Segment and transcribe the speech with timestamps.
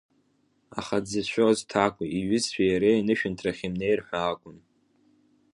[0.79, 4.57] Аха дзыцәшәоз Ҭакәи иҩызцәеи иареи анышәынҭрахь имнеир ҳәа акәын.